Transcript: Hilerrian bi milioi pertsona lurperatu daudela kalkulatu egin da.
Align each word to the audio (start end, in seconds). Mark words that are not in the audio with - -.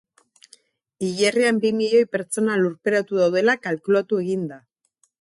Hilerrian 1.07 1.59
bi 1.67 1.71
milioi 1.83 2.03
pertsona 2.15 2.57
lurperatu 2.65 3.23
daudela 3.23 3.59
kalkulatu 3.71 4.25
egin 4.27 4.53
da. 4.55 4.63